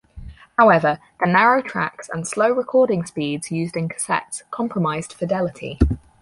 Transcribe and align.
However, 0.57 0.97
the 1.19 1.27
narrow 1.31 1.61
tracks 1.61 2.09
and 2.09 2.27
slow 2.27 2.51
recording 2.53 3.05
speeds 3.05 3.51
used 3.51 3.77
in 3.77 3.87
cassettes 3.87 4.41
compromised 4.49 5.13
fidelity. 5.13 5.77